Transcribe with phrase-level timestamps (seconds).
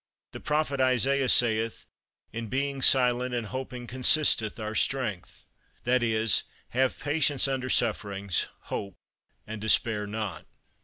[0.31, 1.85] The Prophet Isaiah saith,
[2.33, 5.45] "In being silent and hoping consisteth our strength;"
[5.83, 8.95] that is, have patience under sufferings: hope,
[9.45, 10.47] and despair not.